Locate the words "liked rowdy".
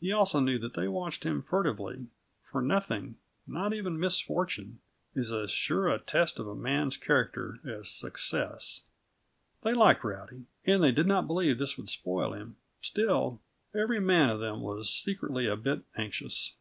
9.74-10.46